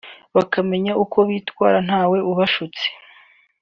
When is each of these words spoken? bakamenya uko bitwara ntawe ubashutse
bakamenya 0.35 0.91
uko 1.03 1.17
bitwara 1.29 1.77
ntawe 1.87 2.17
ubashutse 2.31 2.85